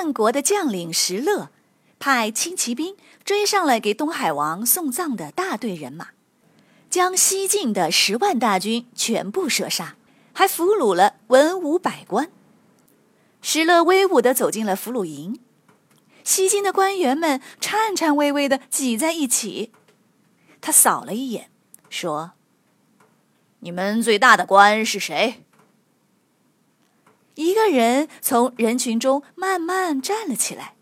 [0.00, 1.50] 汉国的将领石勒
[1.98, 6.08] 派轻骑兵追上了给东海王送葬的大队人马，
[6.88, 9.96] 将西晋的十万大军全部射杀，
[10.32, 12.30] 还俘虏了文武百官。
[13.42, 15.38] 石勒威武地走进了俘虏营，
[16.24, 19.70] 西晋的官员们颤颤巍巍地挤在一起。
[20.62, 21.50] 他扫了一眼，
[21.90, 22.32] 说
[23.60, 25.44] ：“你们最大的官是谁？”
[27.60, 30.74] 个人从人群中慢慢站了起来。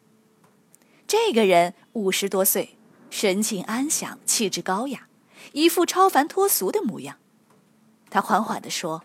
[1.09, 2.77] 这个人五十多岁，
[3.11, 5.09] 神情安详，气质高雅，
[5.53, 7.17] 一副超凡脱俗的模样。
[8.11, 9.03] 他缓缓地说：“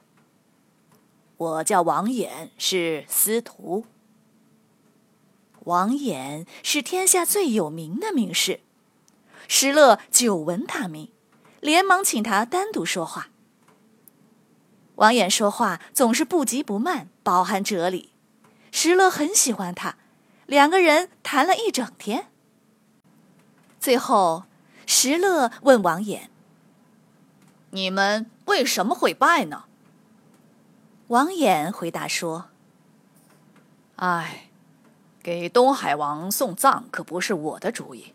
[1.38, 3.86] 我叫王衍，是司徒。
[5.62, 8.60] 王衍是天下最有名的名士。”
[9.48, 11.12] 石勒久闻大名，
[11.60, 13.30] 连忙请他单独说话。
[14.96, 18.12] 王衍说话总是不急不慢，饱含哲理。
[18.72, 19.98] 石勒很喜欢他，
[20.46, 22.28] 两个人谈了一整天。
[23.80, 24.44] 最后，
[24.86, 26.28] 石勒问王衍
[27.72, 29.66] ：“你们为什么会败呢？”
[31.10, 32.46] 王衍回答说
[33.98, 34.50] ：“哎，
[35.22, 38.14] 给东海王送葬可不是我的主意。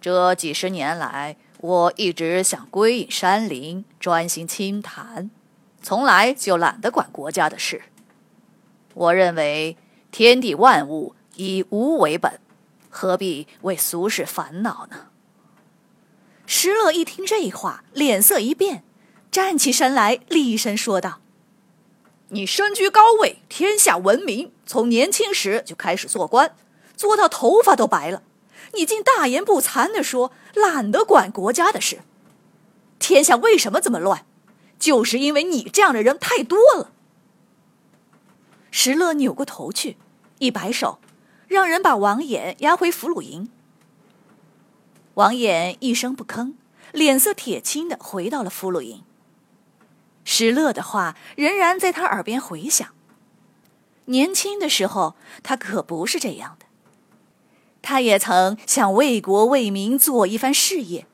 [0.00, 5.30] 这几十年来，我一直想归隐山林，专心清谈。”
[5.82, 7.82] 从来就懒得管国家的事。
[8.94, 9.76] 我认为
[10.10, 12.38] 天地万物以无为本，
[12.88, 15.08] 何必为俗事烦恼呢？
[16.46, 18.84] 石勒一听这话，脸色一变，
[19.30, 21.20] 站起身来，厉声说道
[22.28, 26.54] ：“你身居高位，天下闻名，从年轻时就开始做官，
[26.96, 28.22] 做到头发都白了，
[28.74, 32.00] 你竟大言不惭地说懒得管国家的事？
[32.98, 34.26] 天下为什么这么乱？”
[34.82, 36.90] 就是因为你这样的人太多了。
[38.72, 39.96] 石勒扭过头去，
[40.40, 40.98] 一摆手，
[41.46, 43.48] 让人把王衍押回俘虏营。
[45.14, 46.54] 王衍一声不吭，
[46.90, 49.04] 脸色铁青的回到了俘虏营。
[50.24, 52.88] 石勒的话仍然在他耳边回响。
[54.06, 55.14] 年轻的时候，
[55.44, 56.66] 他可不是这样的。
[57.82, 61.06] 他也曾想为国为民做一番事业。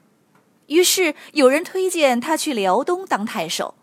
[0.68, 3.74] 于是有人推荐他去辽东当太守，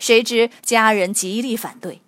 [0.00, 2.02] 谁知家人极力反对。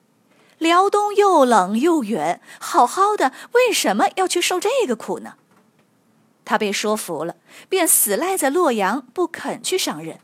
[0.58, 5.34] 辽东又冷又远，好好的为什么要去受这个苦呢？
[6.44, 7.36] 他被说服了，
[7.68, 10.18] 便死赖在洛阳，不肯去上任。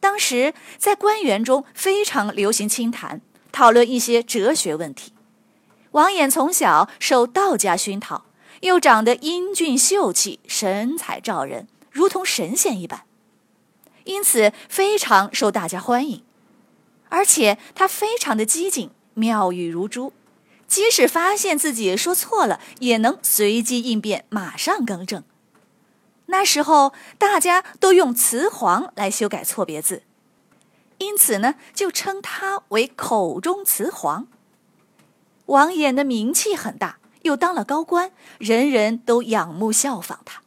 [0.00, 3.20] 当时在官员中非常流行清谈，
[3.52, 5.12] 讨论一些哲学问题。
[5.92, 8.24] 王衍从小受道家熏陶，
[8.62, 11.68] 又长得英俊秀气，神采照人。
[11.94, 13.04] 如同神仙一般，
[14.02, 16.24] 因此非常受大家欢迎。
[17.08, 20.12] 而且他非常的机警，妙语如珠，
[20.66, 25.22] 即使发现自己说错了，也能随机应变，马上更正。
[26.26, 30.02] 那时候大家都用词皇来修改错别字，
[30.98, 34.26] 因此呢，就称他为口中词皇。
[35.46, 40.42] 王衍的名气很大，又当了高官，人人都仰慕效仿他。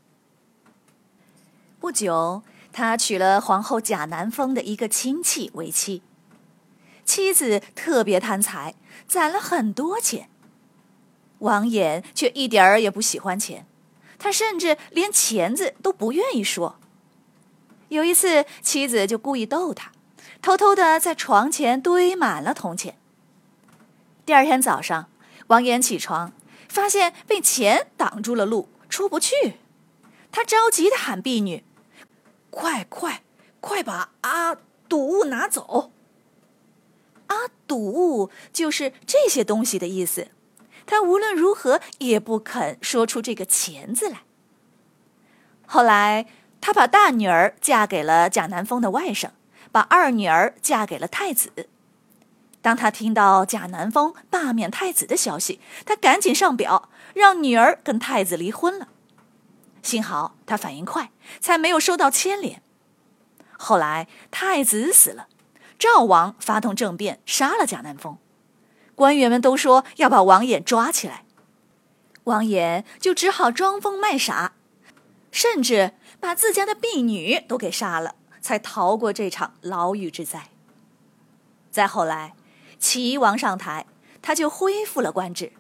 [1.88, 2.44] 不久，
[2.74, 6.02] 他娶了皇后贾南风的一个亲戚为妻。
[7.06, 8.76] 妻子特别贪财，
[9.08, 10.30] 攒了很多钱。
[11.40, 13.66] 王衍却一点儿也不喜欢钱，
[14.20, 16.78] 他甚至连钱字都不愿意说。
[17.88, 19.94] 有一次，妻子就故意逗他，
[20.42, 22.98] 偷偷的在床前堆满了铜钱。
[24.26, 25.08] 第二天早上，
[25.48, 26.34] 王衍起床，
[26.68, 29.54] 发现被钱挡住了路，出不去。
[30.34, 31.64] 他着急的喊婢女。
[32.50, 33.24] 快快
[33.60, 34.56] 快把阿
[34.88, 35.92] 堵物拿走！
[37.28, 37.36] 阿
[37.68, 40.30] 堵物就是这些东西的意思。
[40.86, 44.22] 他无论如何也不肯说出这个钱字来。
[45.66, 46.28] 后来，
[46.62, 49.32] 他把大女儿嫁给了贾南风的外甥，
[49.72, 51.68] 把二女儿嫁给了太子。
[52.62, 58.88] 当他听到贾南风罢免太子的消息，他赶紧上表，让女儿跟太子离婚了。
[59.88, 62.62] 幸好他反应快，才没有受到牵连。
[63.58, 65.28] 后来太子死了，
[65.80, 68.18] 赵王发动政变，杀了贾南风。
[68.96, 71.24] 官员们都说要把王衍抓起来，
[72.26, 74.56] 王衍就只好装疯卖傻，
[75.32, 80.50] 甚至把自家的婢女都给杀了，才逃过这场牢狱之灾。
[81.72, 82.34] 再后来，
[82.78, 83.86] 齐王上台，
[84.22, 85.54] 他就恢复了官职，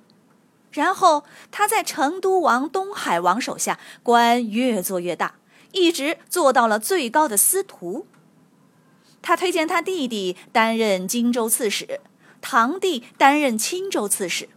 [0.72, 5.36] 然后他在成都王、东海王手下，官越做越大，
[5.72, 8.06] 一直做到了最高的司徒。
[9.22, 12.02] 他推荐他弟弟担任荆州刺史。
[12.40, 14.48] 堂弟担任青州刺史，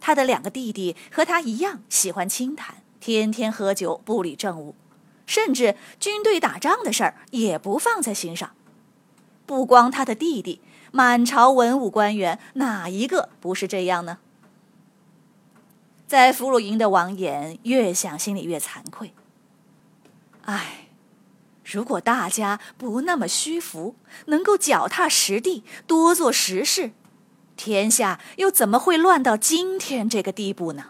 [0.00, 4.74] 他的两个弟弟和他一样喜欢清谈，天天喝酒，不理政务，
[5.26, 8.52] 甚至军队打仗的事儿也不放在心上。
[9.44, 14.18] 不光他的弟弟，满朝文武官员哪一个不是这样呢？
[16.10, 19.14] 在俘虏营的王衍越想心里越惭愧。
[20.42, 20.88] 唉，
[21.62, 23.94] 如果大家不那么虚浮，
[24.26, 26.90] 能够脚踏实地，多做实事。
[27.54, 30.86] 天下又怎么会乱到今天这个地步呢？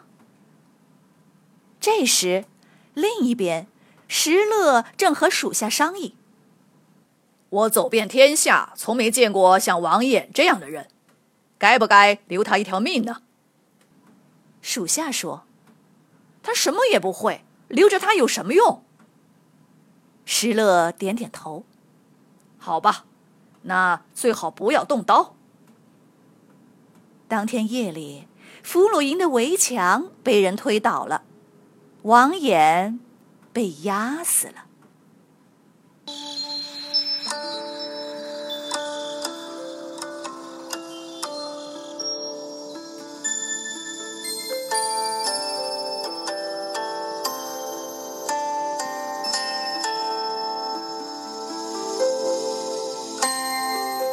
[1.78, 2.46] 这时，
[2.94, 3.66] 另一边，
[4.08, 6.14] 石勒正和属下商议
[7.50, 10.88] ：“我走遍天下，从没见过像王衍这样的人，
[11.58, 13.20] 该不该留他一条命呢？”
[14.62, 15.44] 属下说
[16.42, 18.82] ：“他什么也不会，留着他有什么用？”
[20.24, 21.64] 石勒点点头
[22.58, 23.04] ：“好吧，
[23.62, 25.34] 那最好不要动刀。”
[27.26, 28.26] 当天夜里，
[28.62, 31.22] 俘虏营的围墙被人推倒了，
[32.02, 32.98] 王衍
[33.52, 34.66] 被压死了。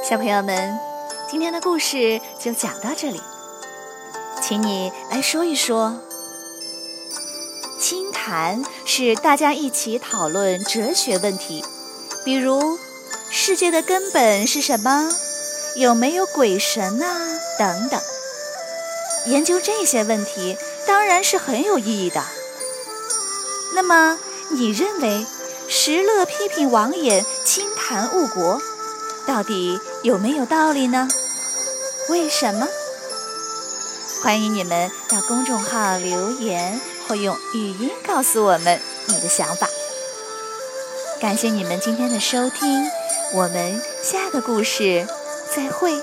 [0.10, 0.80] 小朋友们。
[1.30, 3.22] 今天的故事就讲到这里，
[4.42, 6.00] 请你来说一说。
[7.78, 11.62] 清谈是大家一起讨论哲学问题，
[12.24, 12.80] 比如
[13.30, 15.12] 世界的根本是什么，
[15.76, 18.00] 有没有鬼神啊等等。
[19.26, 22.24] 研究这些问题当然是很有意义的。
[23.76, 24.18] 那么，
[24.52, 25.26] 你认为
[25.68, 28.62] 石勒批评王衍清谈误国？
[29.28, 31.08] 到底有没有道理呢？
[32.10, 32.66] 为什么？
[34.24, 39.68] 欢迎你们到公众号留言或用语音告诉我们你的想法。
[41.20, 42.90] 感谢你们今天的收听，
[43.34, 45.06] 我们下个故事
[45.54, 46.02] 再会。